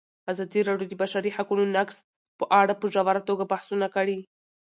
[0.31, 1.97] ازادي راډیو د د بشري حقونو نقض
[2.39, 4.17] په اړه په ژوره توګه بحثونه کړي.